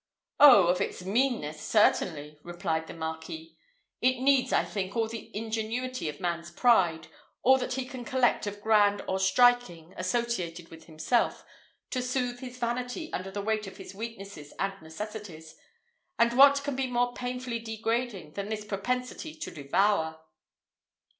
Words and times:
"Oh, 0.39 0.65
of 0.65 0.81
its 0.81 1.05
meanness, 1.05 1.61
certainly!" 1.61 2.39
replied 2.41 2.87
the 2.87 2.93
Marquis; 2.95 3.55
"it 4.01 4.19
needs, 4.19 4.51
I 4.51 4.65
think, 4.65 4.95
all 4.97 5.07
the 5.07 5.29
ingenuity 5.37 6.09
of 6.09 6.19
man's 6.19 6.49
pride 6.49 7.07
all 7.43 7.59
that 7.59 7.73
he 7.73 7.85
can 7.85 8.03
collect 8.03 8.47
of 8.47 8.61
grand 8.63 9.03
or 9.07 9.19
striking, 9.19 9.93
associated 9.97 10.69
with 10.69 10.85
himself 10.85 11.45
to 11.91 12.01
soothe 12.01 12.39
his 12.39 12.57
vanity 12.57 13.13
under 13.13 13.29
the 13.29 13.43
weight 13.43 13.67
of 13.67 13.77
his 13.77 13.93
weaknesses 13.93 14.53
and 14.57 14.73
necessities; 14.81 15.55
and 16.17 16.35
what 16.35 16.63
can 16.63 16.75
be 16.75 16.87
more 16.87 17.13
painfully 17.13 17.59
degrading 17.59 18.31
than 18.33 18.49
this 18.49 18.65
propensity 18.65 19.35
to 19.35 19.51
devour!" 19.51 20.19